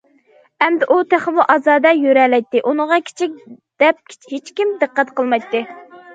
[0.67, 3.37] ئەمدى ئۇ تېخىمۇ ئازادە يۈرەلەيتتى، ئۇنىڭغا كىچىك
[3.85, 5.65] دەپ ھېچكىم دىققەت قىلمايتتى.